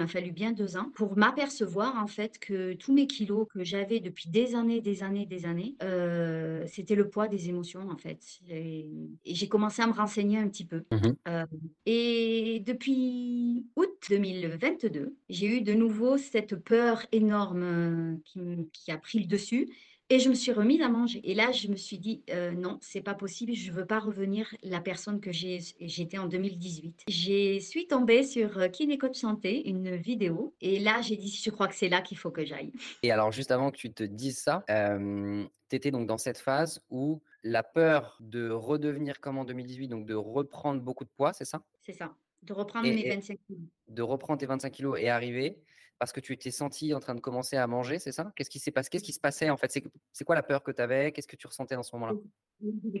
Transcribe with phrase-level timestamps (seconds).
[0.00, 4.00] m'a fallu bien 2 ans pour m'apercevoir en fait que tous mes kilos que j'avais
[4.00, 8.22] depuis des années, des années, des années, heu, c'était le poids des émotions en fait.
[8.48, 8.90] Et
[9.24, 11.20] et j'ai commencé à me renseigner un petit peu, Mmh mh.
[11.28, 11.44] heu
[11.86, 18.98] et depuis août 2022, j'ai eu de nouveau cette peur énorme, qui m qui a
[18.98, 19.68] pris le dessus
[20.10, 22.78] et je me suis remise à manger et là, je me suis dit: «Heu, non,
[22.82, 27.04] c'est pas possible, je veux pas revenir la personne que j'étais en 2018».
[27.08, 31.50] J'ai suis tombée sur, heu, Kiné Coach Santé, une vidéo et là, j'ai dit: «Je
[31.50, 32.72] crois que c'est là qu'il faut que j'aille».
[33.02, 36.38] Et alors juste avant que tu te dises ça, hem, tu étais donc dans cette
[36.38, 41.32] phase où la peur de redevenir comme en 2018, donc de reprendre beaucoup de poids,
[41.32, 41.64] c'est ça?
[41.82, 43.68] C'est ça, de reprendre mes Et et 25 kilogrammes.
[43.88, 45.64] de reprendre tes 25 kilogrammes est arrivé
[46.00, 48.32] parce que tu t'es sentie en train de commencer à manger, c'est ça?
[48.36, 48.90] Qu'est-ce qui s'est passé?
[48.90, 49.72] Qu'est-ce qui se passait en fait?
[50.12, 51.12] C'est quoi la peur que tu avais?
[51.12, 52.18] Qu'est-ce que tu ressentais dans ce moment-là?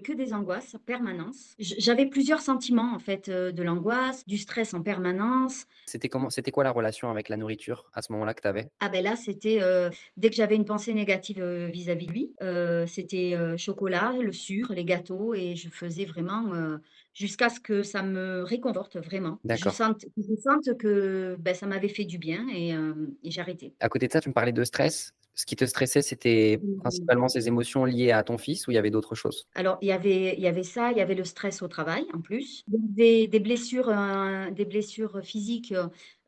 [0.04, 1.54] que des angoisses en permanence.
[1.58, 5.66] J'avais plusieurs sentiments en fait, heu, de l'angoisse, du stress en permanence.
[5.84, 8.70] C'était comment c'était quoi la relation avec la nourriture à ce moment-là que tu avais?
[8.82, 12.34] Ah beh là, c'était, heu, dès que j'avais une pensée négative, heu, vis-à-vis de lui,
[12.86, 16.78] c'était, chocolat, le sucre, les gâteaux et je faisais vraiment,
[17.14, 19.40] jusqu'à ce que ça me réconforte vraiment.
[19.54, 23.74] Je sente je sente que, bah, ça m'avait fait du bien et et j'ai arrêté.
[23.80, 25.12] À côté de ça, tu me parlais de stress.
[25.34, 28.78] Ce qui te stressait, c'était principalement ces émotions liées à ton fils ou il y
[28.78, 29.46] avait d'autres choses?
[29.54, 32.04] Alors, il y avait il y avait ça, il y avait le stress au travail
[32.14, 33.92] en plus, des des blessures,
[34.52, 35.74] des blessures physiques,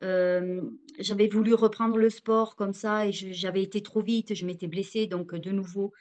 [0.00, 5.06] j'avais voulu reprendre le sport comme ça et j'avais été trop vite, je m'étais blessée
[5.06, 5.92] donc de nouveau,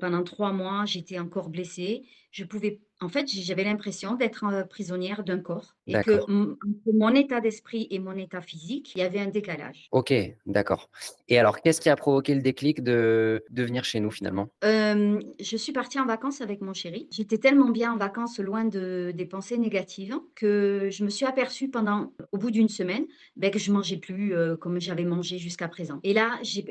[0.00, 2.02] pendant 3 mois, j'étais encore blessée.
[2.32, 7.40] Je pouvais en fait, j'avais l'impression d'être, heu, prisonnière d'un corps et que mon état
[7.40, 9.92] d'esprit et mon état physique, il y avait un décalage.
[9.92, 10.12] OK,
[10.46, 10.90] d'accord
[11.28, 14.48] et alors qu'est-ce qui a provoqué le déclic de de venir chez nous finalement?
[14.62, 17.08] Je suis partie en vacances avec mon chéri.
[17.12, 21.70] J'étais tellement bien en vacances, loin de des pensées négatives, que je me suis aperçue
[21.70, 25.68] pendant au bout d'une semaine, beh, que je mangeais plus, heu, comme j'avais mangé jusqu'à
[25.68, 26.62] présent et là, j'ai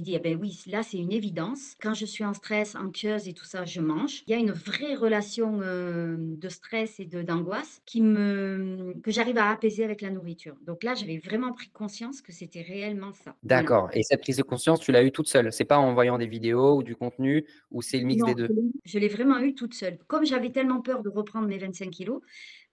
[0.00, 1.74] dit: «Ah beh, oui, là, c'est une évidence.
[1.80, 4.22] Quand je suis en stress, anxieuse et tout ça, je mange».
[4.26, 9.10] Il y a une vraie relation, hem, de stress et de d'angoisse qui me que
[9.10, 10.56] j'arrive à apaiser avec la nourriture.
[10.62, 13.36] Donc là, j'avais vraiment pris conscience que c'était réellement ça.
[13.50, 13.72] Voilà.
[13.72, 15.52] D'accord et cette prise de conscience, tu l'as eue toute seule?
[15.52, 18.36] C'est pas en voyant des vidéos ou du contenu ou c'est le mix des Non,
[18.36, 18.48] 2?
[18.48, 19.98] je l'ai je l'ai vraiment eu toute seule.
[20.06, 22.22] Comme j'avais tellement peur de reprendre mes 25 kilogrammes,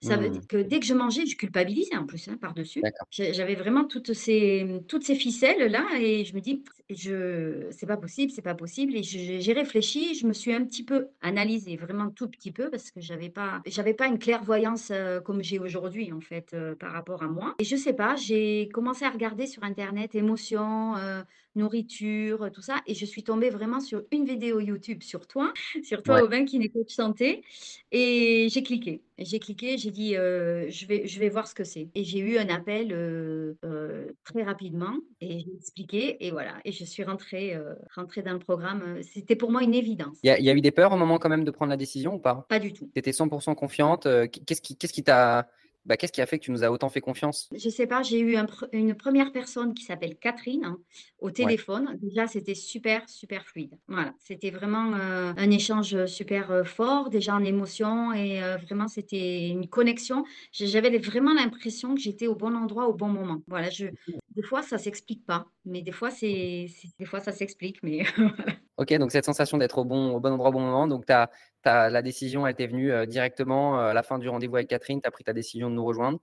[0.00, 0.46] ça veut dire Mmh.
[0.48, 2.88] que dès que je mangeais, je culpabilisais en plus, hein, par-dessus.
[3.10, 8.30] J'avais vraiment toutes ces, toutes ces ficelles-là et je me dis: «Je c'est pas possible,
[8.32, 12.28] c'est pas possible» et j'ai réfléchi, je me suis un petit peu analysée, vraiment tout
[12.28, 16.20] petit peu parce que j'avais pas j'avais pas une clairvoyance, heu, comme j'ai aujourd'hui, en
[16.20, 19.64] fait, heu, par rapport à moi et je sais pas, j'ai commencé à regarder sur
[19.64, 25.02] internet émotions, heu, nourriture, tout ça et je suis tombée vraiment sur une vidéo YouTube
[25.02, 26.22] sur toi, sur toi, Ouais.
[26.22, 27.44] Aubin, kiné coach santé
[27.92, 29.05] et j'ai cliqué.
[29.18, 32.18] J'ai cliqué, j'ai dit, heu: «Je vais je vais voir ce que c'est» et j'ai
[32.18, 37.02] eu un appel, heu heu, très rapidement et j'ai expliqué et voilà et je suis
[37.02, 37.56] rentrée,
[37.94, 40.18] rentrée dans le programme, c'était pour moi une évidence.
[40.22, 41.70] Il y a il y a eu des peurs au moment quand même de prendre
[41.70, 42.46] la décision ou pas?
[42.48, 42.90] Pas du tout.
[42.92, 45.48] Tu étais 100 confiante, heu, qu'est qu'est-ce qui qu'est-ce qui t'a
[45.86, 47.54] bah, qu'est-ce qui a fait que tu nous as autant fait confiance?
[47.56, 50.78] Je sais pas, j'ai eu un une première personne qui s'appelle Catherine hein,
[51.20, 51.56] au Ouais.
[51.56, 51.96] téléphone.
[52.02, 53.78] Déjà, c'était super, super fluide.
[53.86, 58.88] Voilà, c'était vraiment, heu, un échange, super, heu, fort, déjà en émotion et heu, vraiment
[58.88, 60.24] c'était une connexion.
[60.52, 63.42] J'avais vraiment l'impression que j'étais au bon endroit au bon moment.
[63.46, 63.86] Voilà, je
[64.30, 68.02] des fois ça s'explique pas, mais des fois c'est c'est des fois ça s'explique, mais
[68.16, 68.56] voilà.
[68.78, 71.12] OK, donc cette sensation d'être au bon au bon endroit au bon moment, donc tu
[71.14, 71.30] as
[71.64, 75.00] la décision elle t'est venue, heu, directement, heu, à la fin du rendez-vous avec Catherine,
[75.00, 76.18] tu as pris ta décision de nous rejoindre?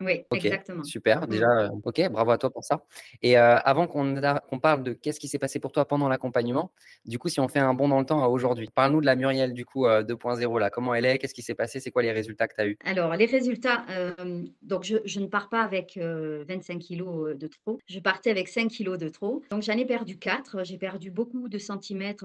[0.00, 0.92] Oui, exactement.
[0.92, 1.26] super.
[1.26, 1.26] Mmh.
[1.28, 2.84] Déjà, heu, OK, bravo à toi pour ça
[3.22, 6.72] et heu, avant qu'on parle de qu'est-ce qui s'est passé pour toi pendant l'accompagnement,
[7.04, 9.16] du coup, si on fait un bond dans le temps à aujourd'hui, parle-nous de la
[9.16, 10.70] Muriel du coup, heu, 2.0 là.
[10.70, 11.18] Comment elle est?
[11.18, 11.80] Qu'est-ce qui s'est passé?
[11.80, 12.78] C'est quoi les résultats que tu as eus?
[12.84, 13.84] Alors les résultats,
[14.62, 17.78] donc je je ne pars pas avec, heu, 25 kilogrammes, heu, de trop.
[17.88, 19.42] Je partais avec 5 kilogrammes de trop.
[19.50, 20.64] Donc j'en ai perdu 4.
[20.64, 22.24] J'ai perdu beaucoup de centimètres,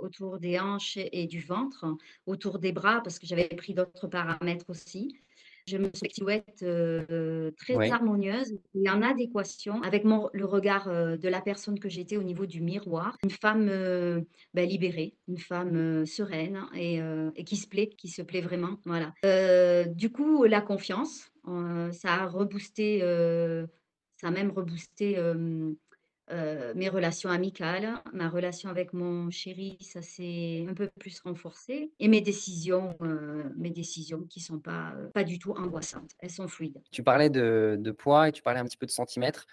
[0.00, 1.86] autour des hanches et du ventre,
[2.26, 5.16] autour des bras parce que j'avais pris d'autres paramètres aussi.
[5.68, 11.18] Je me suis silhouette, heu, très harmonieuse et en adéquation avec mon le regard, heu,
[11.18, 13.16] de la personne que j'étais au niveau du miroir.
[13.24, 17.00] Une femme, heu, bah, libérée, une femme, heu, sereine et
[17.34, 19.12] et qui se plaît, qui se plaît vraiment, voilà.
[19.92, 25.16] Du coup, la confiance, ça a reboosté, ça a même reboosté,
[26.30, 31.92] Heu, mes relations amicales, ma relation avec mon chéri, ça s'est un peu plus renforcé
[32.00, 36.10] et mes décisions, heu, mes décisions qui sont pas, heu, pas du tout angoissantes.
[36.18, 36.82] Elles sont fluides.
[36.90, 39.46] Tu parlais de de poids et tu parlais un petit peu de centimètres.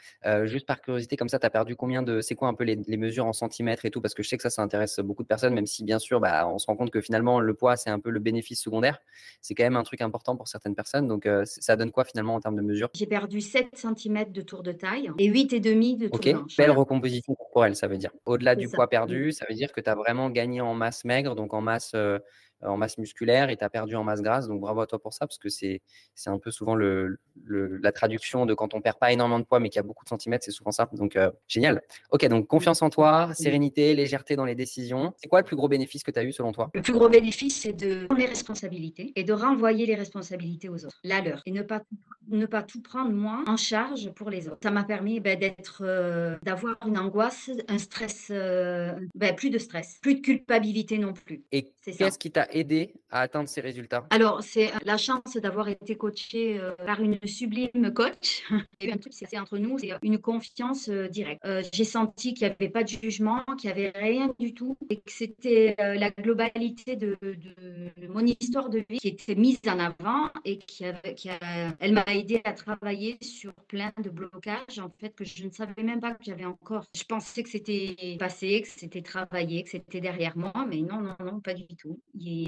[0.46, 2.76] Juste par curiosité comme ça, tu as perdu combien de c'est quoi un peu les
[2.76, 4.02] les mesures en centimètres et tout?
[4.02, 6.20] Parce que je sais que ça, ça intéresse beaucoup de personnes, même si bien sûr,
[6.20, 9.00] bah, on se rend compte que finalement le poids, c'est un peu le bénéfice secondaire.
[9.42, 12.40] C'est quand même un truc important pour certaines personnes donc ça donne quoi finalement en
[12.40, 12.90] termes de mesures?
[12.96, 16.36] J'ai perdu 7 centimètres de tour de taille et 8 et demi de tour de
[16.36, 16.63] hanche.
[16.68, 18.12] Belle recomposition corporelle, ça veut dire.
[18.26, 18.76] Au-delà du ça.
[18.76, 18.90] poids Mmh.
[18.90, 21.96] perdu, ça veut dire que tu as vraiment gagné en masse maigre, donc en masse,
[22.66, 25.14] en masse musculaire et tu as perdu en masse grasse, donc bravo à toi pour
[25.14, 25.82] ça, parce que c'est
[26.16, 29.46] c'est un peu souvent le le la traduction de quand on perd pas énormément de
[29.46, 31.82] poids, mais qu'il y a beaucoup de centimètres, c'est souvent ça, donc heu, génial.
[32.12, 35.14] OK, donc confiance en toi, sérénité, légèreté dans les décisions.
[35.18, 36.70] C'est quoi le plus gros bénéfice que tu as eu selon toi?
[36.74, 40.86] Le plus gros bénéfice, c'est de prendre les responsabilités et de renvoyer les responsabilités aux
[40.86, 41.86] autres, la leur et ne pas tout
[42.30, 44.60] ne pas tout prendre moi en charge pour les autres.
[44.64, 48.32] Ça m'a permis, bah, d'être, heu, d'avoir une angoisse, un stress,
[49.14, 51.44] bah, plus de stress, plus de culpabilité non plus.
[51.52, 52.06] Et C'est ça.
[52.06, 54.06] qu'est-ce qui t'a aidé à atteindre ces résultats?
[54.10, 58.44] Alors, c'est la chance d'avoir été coachée, heu, par une sublime coach.
[58.82, 61.46] Eu un truc, c'était entre nous, c'est une confiance, directe.
[61.74, 64.98] J'ai senti qu'il y avait pas de jugement, qu'il y avait rien du tout et
[64.98, 67.18] que c'était, la globalité de
[68.10, 72.54] mon histoire de vie qui était mise en avant et qui elle m'a aidée à
[72.54, 76.46] travailler sur plein de blocages, en fait, que je ne savais même pas que j'avais
[76.46, 76.86] encore.
[76.96, 81.16] Je pensais que c'était passé, que c'était travaillé, que c'était derrière moi, mais non, non,
[81.20, 82.43] non, pas du tout et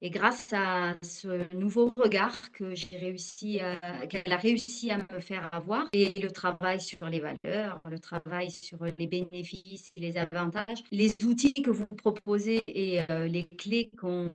[0.00, 3.60] et grâce à ce nouveau regard que j'ai réussi
[4.08, 8.50] qu'elle a réussi à me faire avoir et le travail sur les valeurs, le travail
[8.50, 14.30] sur les bénéfices les avantages, les outils que vous proposez et heu, les clés qu'on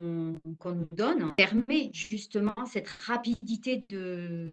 [0.59, 4.51] qu'on nous donne, permet justement cette rapidité de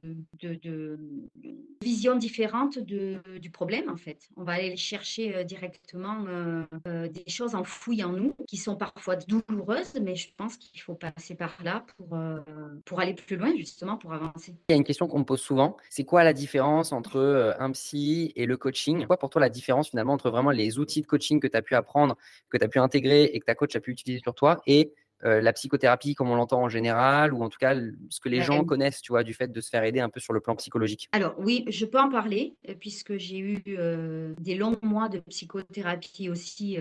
[1.82, 4.28] vision différente du problème, en fait.
[4.36, 9.16] On va aller chercher, heu, directement, heu, des choses enfouies en nous qui sont parfois
[9.16, 12.44] douloureuses, mais je qu'il faut passer par là pour, heu,
[12.84, 14.54] pour aller plus loin justement, pour avancer.
[14.68, 17.54] Il y a une question qu'on me pose souvent, c'est quoi la différence entre, heu,
[17.60, 19.04] un psy et le coaching?
[19.06, 21.62] Quoi pour toi la différence finalement entre vraiment les outils de coaching que tu as
[21.62, 22.16] pu apprendre,
[22.50, 24.94] que tu as pu intégrer et que ta coach a pu utiliser sur toi et
[25.24, 27.74] heu, la psychothérapie comme on l'entend en général ou en tout cas
[28.10, 29.24] ce que les gens connaissent, tu vois?
[29.24, 31.10] Du fait de se faire aider un peu sur le plan psychologique.
[31.12, 35.18] Alors oui, je peux en parler, heu, puisque j'ai eu, heu, des longs mois de
[35.28, 36.78] psychothérapie aussi,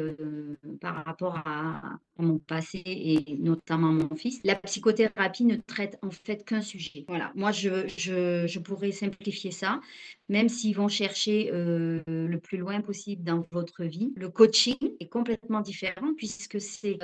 [0.82, 1.82] par rapport à
[2.20, 4.42] à mon passé et notamment mon fils.
[4.44, 7.06] La psychothérapie ne traite en fait qu'un sujet.
[7.08, 9.80] Voilà, moi je je je pourrais simplifier ça,
[10.28, 14.14] même s'ils vont chercher, le plus loin possible dans votre vie.
[14.16, 17.00] Le coaching est complètement différent puisque c'est,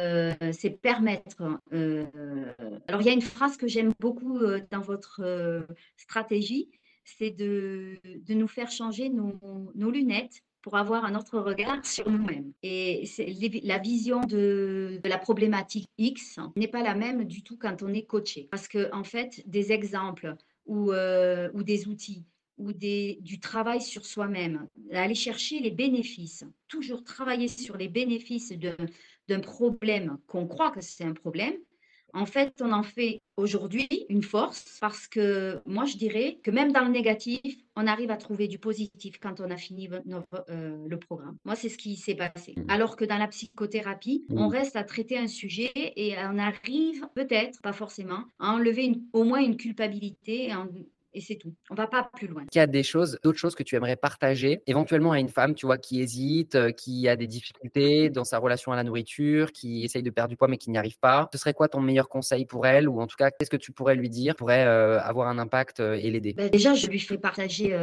[0.51, 1.24] c'est permettre,
[1.73, 2.07] heu
[2.87, 5.21] alors il y a une phrase que j'aime beaucoup, heu, dans votre,
[5.97, 6.69] stratégie,
[7.03, 12.51] c'est de de nous faire changer nos lunettes pour avoir un autre regard sur nous-mêmes
[12.63, 17.83] et les la vision de la problématique X n'est pas la même du tout quand
[17.83, 18.47] on est coaché.
[18.49, 20.35] Parce qu'en fait, des exemples
[20.65, 22.25] ou ou des outils
[22.57, 28.53] ou des du travail sur soi-même, aller chercher les bénéfices, toujours travailler sur les bénéfices
[29.27, 31.55] d'un problème qu'on croit que c'est un problème,
[32.13, 36.71] en fait, on en fait aujourd'hui une force parce que moi, je dirais que même
[36.71, 37.41] dans le négatif,
[37.75, 41.35] on arrive à trouver du positif quand on a fini notre, euh, le programme.
[41.43, 42.53] Moi, c'est ce qui s'est passé.
[42.55, 42.69] Mmh.
[42.69, 44.51] Alors que dans la psychothérapie, on Mmh.
[44.51, 49.25] reste à traiter un sujet et on arrive peut-être, pas forcément, à enlever une- au
[49.25, 50.69] moins une culpabilité et, en-
[51.15, 51.53] et c'est tout.
[51.71, 52.43] On va pas plus loin.
[52.51, 55.55] Qu'il y a des choses d'autres choses que tu aimerais partager, éventuellement à une femme,
[55.55, 59.51] tu vois, qui hésite, heu, qui a des difficultés dans sa relation à la nourriture,
[59.51, 61.29] qui essaye de perdre du poids mais qui n'y arrive pas?
[61.33, 62.87] Ce serait quoi ton meilleur conseil pour elle?
[62.89, 65.79] Ou en tout cas, qu'est-ce que tu pourrais lui dire, pourrait, heu, avoir un impact,
[65.79, 66.33] heu, et l'aider?
[66.37, 67.75] Bah, déjà, je lui fais partager,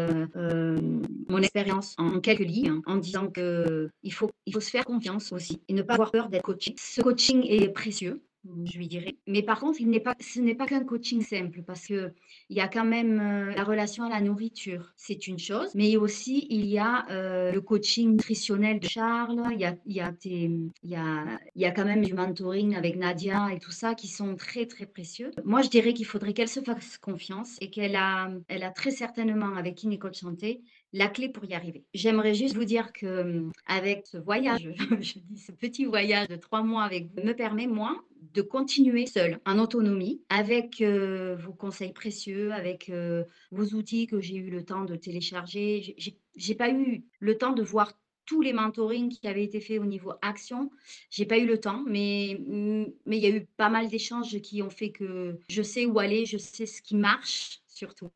[1.29, 5.63] mon expérience en quelques lignes, en disant qu'il faut il faut se faire confiance aussi
[5.69, 6.75] et ne pas avoir peur d'être coaché.
[6.79, 8.23] Ce coaching est précieux,
[8.65, 12.13] je lui dirais, mais par contre, il ce n'est pas qu'un coaching simple parce qu'il
[12.51, 16.47] y a quand même, heu, la relation à la nourriture, c'est une chose, mais aussi
[16.51, 20.13] il y a, heu, le coaching nutritionnel de Charles, il y a il y a
[20.23, 23.95] il y a il y a quand même du mentoring avec Nadia et tout ça
[23.95, 25.31] qui sont très, très précieux.
[25.45, 28.91] Moi, je dirais qu'il faudrait qu'elle se fasse confiance et qu'elle a elle a très
[28.91, 31.85] certainement avec Coach Santé la clé pour y arriver.
[31.95, 34.69] J'aimerais juste vous dire que, avec ce voyage,
[35.01, 38.03] je dis ce petit voyage de 3 mois avec vous, me permet moi
[38.35, 44.21] de continuer seule, en autonomie, avec, heu, vos conseils précieux, avec, heu, vos outils que
[44.21, 45.95] j'ai eu le temps de télécharger.
[46.37, 47.93] J'ai pas eu le temps de voir
[48.25, 50.71] tous les mentorings qui avaient été faits au niveau action.
[51.11, 54.41] J'ai pas eu le temps, mais mmh, mais il y a eu pas mal d'échanges
[54.41, 58.13] qui ont fait que je sais où aller, je sais ce qui marche surtout